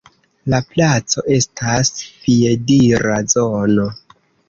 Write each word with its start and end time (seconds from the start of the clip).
La 0.53 0.61
placo 0.71 1.25
estas 1.37 1.93
piedira 2.25 3.23
zono. 3.39 3.91